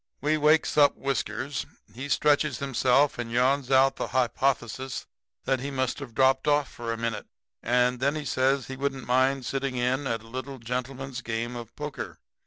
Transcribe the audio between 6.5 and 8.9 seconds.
for a minute. And then he says he